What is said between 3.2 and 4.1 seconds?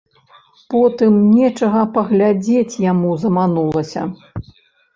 заманулася.